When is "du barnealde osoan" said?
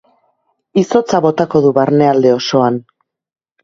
1.69-2.85